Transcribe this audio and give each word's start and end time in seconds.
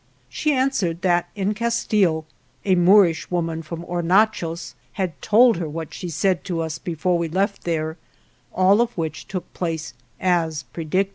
She 0.29 0.51
answered 0.51 1.03
that 1.03 1.29
in 1.35 1.53
Castile 1.53 2.25
a 2.65 2.73
Moorish 2.73 3.29
woman 3.29 3.61
from 3.61 3.83
Hornachos 3.83 4.73
had 4.93 5.21
told 5.21 5.57
her 5.57 5.69
what 5.69 5.93
she 5.93 6.09
said 6.09 6.43
to 6.45 6.61
us 6.61 6.79
before 6.79 7.19
we 7.19 7.29
left 7.29 7.65
there, 7.65 7.97
all 8.51 8.81
of 8.81 8.97
which 8.97 9.27
took 9.27 9.53
place 9.53 9.93
as 10.19 10.63
predicted. 10.63 11.09